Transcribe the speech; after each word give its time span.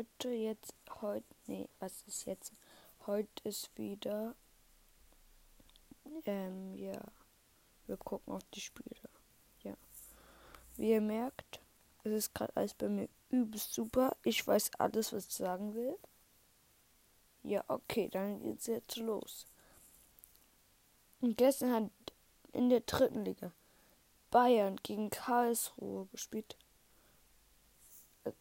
heute, 0.00 0.30
jetzt, 0.30 0.74
heute, 1.02 1.26
nee, 1.46 1.68
was 1.78 2.02
ist 2.06 2.24
jetzt? 2.24 2.52
Heute 3.06 3.28
ist 3.44 3.70
wieder, 3.76 4.34
ähm, 6.24 6.74
ja, 6.74 6.98
wir 7.86 7.98
gucken 7.98 8.32
auf 8.32 8.42
die 8.54 8.60
Spiele. 8.60 8.96
Ja. 9.62 9.74
Wie 10.76 10.92
ihr 10.92 11.02
merkt, 11.02 11.60
es 12.04 12.12
ist 12.12 12.34
gerade 12.34 12.56
alles 12.56 12.72
bei 12.72 12.88
mir 12.88 13.08
übelst 13.28 13.74
super. 13.74 14.16
Ich 14.22 14.46
weiß 14.46 14.70
alles, 14.78 15.12
was 15.12 15.26
ich 15.26 15.34
sagen 15.34 15.74
will. 15.74 15.98
Ja, 17.42 17.62
okay, 17.68 18.08
dann 18.08 18.40
geht's 18.40 18.66
jetzt 18.66 18.96
los. 18.96 19.46
Und 21.20 21.36
gestern 21.36 21.72
hat 21.74 21.90
in 22.52 22.70
der 22.70 22.80
dritten 22.80 23.24
Liga 23.24 23.52
Bayern 24.30 24.76
gegen 24.82 25.10
Karlsruhe 25.10 26.06
gespielt. 26.06 26.56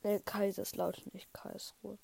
Äh, 0.04 0.20
Kaiserslautern, 0.20 1.12
nicht 1.14 1.34
Karlsruhe. 1.34 1.98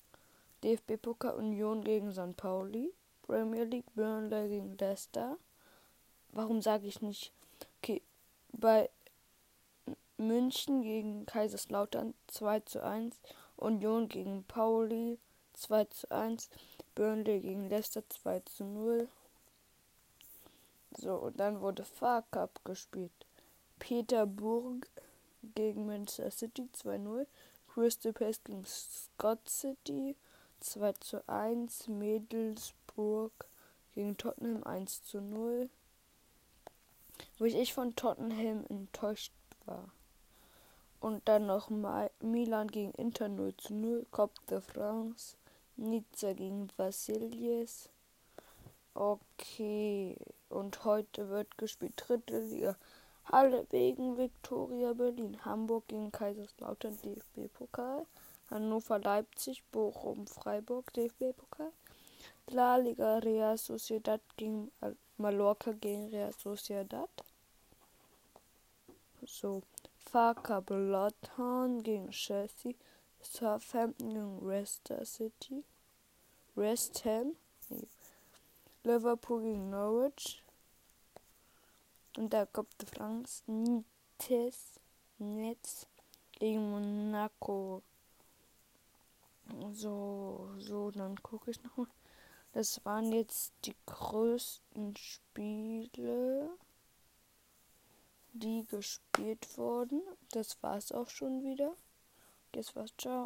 DFB-Pokal 0.64 1.34
Union 1.34 1.84
gegen 1.84 2.12
St. 2.12 2.36
Pauli. 2.36 2.92
Premier 3.22 3.64
League 3.64 3.92
Burnley 3.94 4.48
gegen 4.48 4.78
Leicester. 4.78 5.36
Warum 6.32 6.62
sage 6.62 6.86
ich 6.86 7.02
nicht? 7.02 7.32
Okay, 7.78 8.02
bei 8.52 8.88
München 10.16 10.82
gegen 10.82 11.26
Kaiserslautern 11.26 12.14
2 12.28 12.60
zu 12.60 12.82
1. 12.82 13.20
Union 13.56 14.08
gegen 14.08 14.44
Pauli 14.44 15.18
2 15.54 15.84
zu 15.86 16.10
1. 16.10 16.50
Burnley 16.94 17.40
gegen 17.40 17.68
Leicester 17.68 18.02
2 18.08 18.40
zu 18.40 18.64
0. 18.64 19.08
So, 20.96 21.14
und 21.16 21.38
dann 21.38 21.60
wurde 21.60 21.84
Fahrcup 21.84 22.64
gespielt. 22.64 23.12
Peterburg 23.78 24.88
gegen 25.54 25.86
Manchester 25.86 26.30
City 26.30 26.68
2-0. 26.72 27.26
Crystal 27.76 28.14
Palace 28.14 28.42
gegen 28.42 28.64
Scott 28.64 29.46
City 29.46 30.16
2 30.60 30.92
zu 30.92 31.28
1. 31.28 31.88
Middlesbrough 31.88 33.32
gegen 33.94 34.16
Tottenham 34.16 34.64
1 34.64 35.04
zu 35.04 35.20
0. 35.20 35.68
Wo 37.38 37.44
ich 37.44 37.74
von 37.74 37.94
Tottenham 37.94 38.64
enttäuscht 38.70 39.34
war. 39.66 39.90
Und 41.00 41.28
dann 41.28 41.44
noch 41.44 41.68
Milan 42.20 42.68
gegen 42.68 42.92
Inter 42.92 43.28
0 43.28 43.54
zu 43.58 43.74
0. 43.74 44.06
Cop 44.10 44.32
de 44.46 44.62
France. 44.62 45.36
Nizza 45.76 46.32
gegen 46.32 46.70
Vassilies. 46.78 47.90
Okay. 48.94 50.16
Und 50.48 50.82
heute 50.86 51.28
wird 51.28 51.58
gespielt 51.58 51.92
dritte 51.98 52.40
Liga. 52.40 52.78
Halle 53.30 53.66
wegen 53.70 54.16
Viktoria 54.16 54.92
Berlin. 54.92 55.44
Hamburg 55.44 55.88
gegen 55.88 56.12
Kaiserslautern 56.12 56.96
DFB-Pokal. 57.02 58.06
Hannover 58.50 58.98
Leipzig, 58.98 59.62
Bochum 59.72 60.26
Freiburg 60.26 60.92
DFB-Pokal. 60.94 61.72
La 62.48 62.76
Liga 62.76 63.18
Real 63.18 63.58
Sociedad 63.58 64.20
gegen 64.36 64.70
Mallorca 65.18 65.72
gegen 65.72 66.08
Real 66.08 66.32
Sociedad. 66.32 67.10
So. 69.26 69.62
Faka 69.98 70.60
Bloodhound 70.60 71.82
gegen 71.82 72.10
Chelsea. 72.10 72.74
Southampton 73.20 74.10
gegen 74.10 74.46
Leicester 74.46 75.04
City. 75.04 75.64
West 76.54 77.04
Ham. 77.04 77.34
Nee. 77.68 77.88
Liverpool 78.84 79.42
gegen 79.42 79.68
Norwich. 79.70 80.42
Und 82.16 82.30
da 82.30 82.46
kommt 82.46 82.74
die 82.80 82.86
France 82.86 83.42
Nites 83.46 84.80
Netz 85.18 85.86
gegen 86.32 86.70
Monaco. 86.70 87.82
So, 89.72 90.50
so, 90.58 90.90
dann 90.90 91.22
gucke 91.22 91.50
ich 91.50 91.62
nochmal. 91.62 91.86
Das 92.52 92.84
waren 92.84 93.12
jetzt 93.12 93.52
die 93.64 93.74
größten 93.86 94.96
Spiele, 94.96 96.50
die 98.32 98.66
gespielt 98.66 99.56
wurden. 99.56 100.02
Das 100.32 100.62
war 100.62 100.76
es 100.76 100.92
auch 100.92 101.08
schon 101.08 101.42
wieder. 101.42 101.74
Das 102.52 102.74
war's, 102.74 102.94
ciao. 102.98 103.24